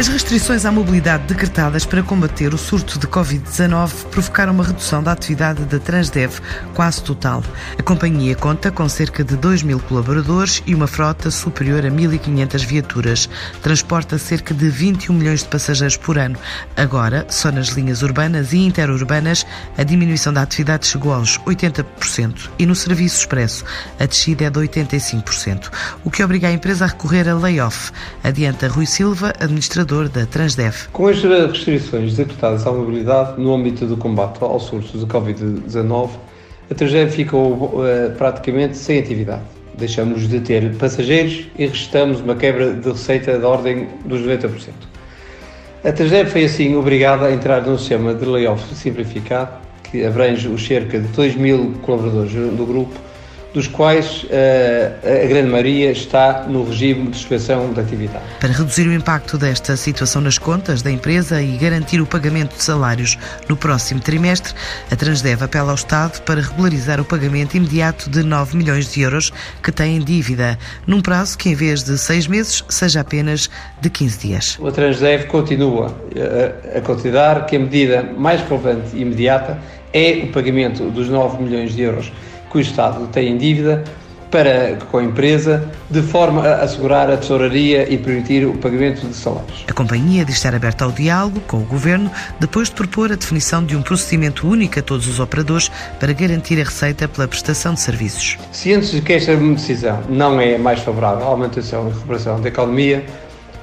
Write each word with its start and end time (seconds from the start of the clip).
As 0.00 0.08
restrições 0.08 0.64
à 0.64 0.72
mobilidade 0.72 1.24
decretadas 1.24 1.84
para 1.84 2.02
combater 2.02 2.54
o 2.54 2.56
surto 2.56 2.98
de 2.98 3.06
Covid-19 3.06 4.06
provocaram 4.06 4.54
uma 4.54 4.64
redução 4.64 5.02
da 5.02 5.12
atividade 5.12 5.62
da 5.66 5.78
Transdev 5.78 6.40
quase 6.72 7.02
total. 7.02 7.44
A 7.78 7.82
companhia 7.82 8.34
conta 8.34 8.70
com 8.70 8.88
cerca 8.88 9.22
de 9.22 9.36
2 9.36 9.62
mil 9.62 9.78
colaboradores 9.78 10.62
e 10.66 10.74
uma 10.74 10.86
frota 10.86 11.30
superior 11.30 11.84
a 11.84 11.90
1.500 11.90 12.64
viaturas. 12.64 13.28
Transporta 13.60 14.16
cerca 14.16 14.54
de 14.54 14.70
21 14.70 15.12
milhões 15.12 15.42
de 15.42 15.50
passageiros 15.50 15.98
por 15.98 16.16
ano. 16.16 16.38
Agora, 16.78 17.26
só 17.28 17.52
nas 17.52 17.68
linhas 17.68 18.00
urbanas 18.00 18.54
e 18.54 18.56
interurbanas, 18.56 19.44
a 19.76 19.82
diminuição 19.82 20.32
da 20.32 20.40
atividade 20.40 20.86
chegou 20.86 21.12
aos 21.12 21.38
80% 21.40 22.48
e 22.58 22.64
no 22.64 22.74
serviço 22.74 23.18
expresso 23.18 23.66
a 23.98 24.06
descida 24.06 24.46
é 24.46 24.50
de 24.50 24.60
85%, 24.60 25.70
o 26.02 26.10
que 26.10 26.24
obriga 26.24 26.48
a 26.48 26.52
empresa 26.52 26.86
a 26.86 26.88
recorrer 26.88 27.28
a 27.28 27.34
layoff. 27.34 27.92
Adianta 28.24 28.66
Rui 28.66 28.86
Silva, 28.86 29.34
administrador 29.38 29.89
da 29.90 30.24
Transdev. 30.24 30.88
Com 30.92 31.08
as 31.08 31.20
restrições 31.20 32.14
decretadas 32.14 32.64
à 32.64 32.70
mobilidade 32.70 33.40
no 33.40 33.52
âmbito 33.52 33.86
do 33.86 33.96
combate 33.96 34.38
ao 34.40 34.60
surto 34.60 34.96
de 34.96 35.04
Covid-19, 35.04 36.10
a 36.70 36.74
Transdev 36.74 37.10
ficou 37.10 37.52
uh, 37.52 38.12
praticamente 38.16 38.76
sem 38.76 39.00
atividade. 39.00 39.42
Deixamos 39.76 40.28
de 40.28 40.38
ter 40.40 40.72
passageiros 40.76 41.48
e 41.58 41.66
registramos 41.66 42.20
uma 42.20 42.36
quebra 42.36 42.72
de 42.72 42.88
receita 42.88 43.36
da 43.36 43.48
ordem 43.48 43.88
dos 44.04 44.20
90%. 44.20 44.70
A 45.84 45.90
Transdev 45.90 46.30
foi 46.30 46.44
assim 46.44 46.76
obrigada 46.76 47.26
a 47.26 47.32
entrar 47.32 47.62
num 47.62 47.76
sistema 47.76 48.14
de 48.14 48.24
layoff 48.24 48.72
simplificado 48.72 49.50
que 49.82 50.04
abrange 50.04 50.46
os 50.46 50.64
cerca 50.64 51.00
de 51.00 51.08
2 51.08 51.34
mil 51.34 51.74
colaboradores 51.82 52.32
do 52.32 52.64
grupo 52.64 53.09
dos 53.52 53.66
quais 53.66 54.24
uh, 54.24 55.22
a 55.24 55.26
grande 55.26 55.48
maioria 55.48 55.90
está 55.90 56.44
no 56.48 56.64
regime 56.64 57.08
de 57.08 57.16
suspensão 57.16 57.72
da 57.72 57.82
atividade. 57.82 58.24
Para 58.38 58.52
reduzir 58.52 58.86
o 58.86 58.92
impacto 58.92 59.36
desta 59.36 59.76
situação 59.76 60.22
nas 60.22 60.38
contas 60.38 60.82
da 60.82 60.90
empresa 60.90 61.42
e 61.42 61.56
garantir 61.56 62.00
o 62.00 62.06
pagamento 62.06 62.56
de 62.56 62.62
salários 62.62 63.18
no 63.48 63.56
próximo 63.56 64.00
trimestre, 64.00 64.54
a 64.90 64.96
Transdev 64.96 65.42
apela 65.42 65.70
ao 65.70 65.74
Estado 65.74 66.20
para 66.22 66.40
regularizar 66.40 67.00
o 67.00 67.04
pagamento 67.04 67.56
imediato 67.56 68.08
de 68.08 68.22
9 68.22 68.56
milhões 68.56 68.92
de 68.92 69.00
euros 69.00 69.32
que 69.62 69.72
tem 69.72 69.96
em 69.96 70.00
dívida, 70.00 70.58
num 70.86 71.00
prazo 71.00 71.36
que, 71.36 71.48
em 71.48 71.54
vez 71.54 71.82
de 71.82 71.98
seis 71.98 72.26
meses, 72.26 72.64
seja 72.68 73.00
apenas 73.00 73.50
de 73.80 73.90
15 73.90 74.18
dias. 74.18 74.58
A 74.64 74.70
Transdev 74.70 75.26
continua 75.26 75.94
a, 76.74 76.78
a 76.78 76.80
considerar 76.80 77.46
que 77.46 77.56
a 77.56 77.58
medida 77.58 78.02
mais 78.16 78.40
relevante 78.42 78.96
e 78.96 79.02
imediata 79.02 79.58
é 79.92 80.22
o 80.24 80.28
pagamento 80.28 80.90
dos 80.90 81.08
9 81.08 81.42
milhões 81.42 81.74
de 81.74 81.82
euros 81.82 82.12
que 82.50 82.58
o 82.58 82.60
Estado 82.60 83.06
tem 83.06 83.28
em 83.28 83.38
dívida 83.38 83.84
para 84.30 84.76
com 84.90 84.98
a 84.98 85.02
empresa, 85.02 85.68
de 85.90 86.00
forma 86.02 86.46
a 86.46 86.62
assegurar 86.62 87.10
a 87.10 87.16
tesouraria 87.16 87.92
e 87.92 87.98
permitir 87.98 88.46
o 88.46 88.56
pagamento 88.56 89.06
de 89.06 89.14
salários. 89.14 89.64
A 89.68 89.72
companhia 89.72 90.24
diz 90.24 90.36
estar 90.36 90.54
aberta 90.54 90.84
ao 90.84 90.92
diálogo 90.92 91.40
com 91.40 91.58
o 91.58 91.64
Governo, 91.64 92.10
depois 92.38 92.68
de 92.68 92.74
propor 92.74 93.10
a 93.10 93.16
definição 93.16 93.64
de 93.64 93.76
um 93.76 93.82
procedimento 93.82 94.48
único 94.48 94.78
a 94.78 94.82
todos 94.82 95.08
os 95.08 95.18
operadores 95.18 95.70
para 95.98 96.12
garantir 96.12 96.60
a 96.60 96.64
receita 96.64 97.08
pela 97.08 97.26
prestação 97.26 97.74
de 97.74 97.80
serviços. 97.80 98.38
Cientes 98.52 98.92
de 98.92 99.00
que 99.00 99.14
esta 99.14 99.36
decisão 99.36 100.00
não 100.08 100.40
é 100.40 100.56
mais 100.56 100.80
favorável 100.80 101.26
à 101.26 101.36
manutenção 101.36 101.88
e 101.88 101.92
recuperação 101.92 102.40
da 102.40 102.48
economia, 102.48 103.04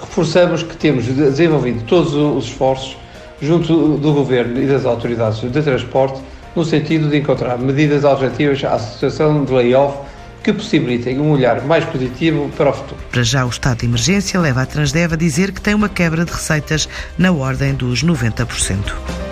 reforçamos 0.00 0.62
que 0.62 0.76
temos 0.76 1.06
desenvolvido 1.06 1.82
todos 1.84 2.14
os 2.14 2.44
esforços 2.44 2.96
junto 3.40 3.96
do 3.96 4.12
Governo 4.12 4.62
e 4.62 4.66
das 4.66 4.84
autoridades 4.84 5.40
de 5.40 5.62
transporte 5.62 6.20
no 6.54 6.64
sentido 6.64 7.08
de 7.08 7.18
encontrar 7.18 7.58
medidas 7.58 8.04
alternativas 8.04 8.62
à 8.64 8.78
situação 8.78 9.44
de 9.44 9.52
layoff 9.52 9.98
que 10.42 10.52
possibilitem 10.52 11.20
um 11.20 11.30
olhar 11.30 11.62
mais 11.64 11.84
positivo 11.84 12.50
para 12.56 12.70
o 12.70 12.72
futuro. 12.72 13.00
Para 13.10 13.22
já, 13.22 13.44
o 13.46 13.48
estado 13.48 13.78
de 13.78 13.86
emergência 13.86 14.40
leva 14.40 14.62
a 14.62 14.66
Transdev 14.66 15.12
a 15.12 15.16
dizer 15.16 15.52
que 15.52 15.60
tem 15.60 15.74
uma 15.74 15.88
quebra 15.88 16.24
de 16.24 16.32
receitas 16.32 16.88
na 17.16 17.30
ordem 17.30 17.74
dos 17.74 18.02
90%. 18.04 19.31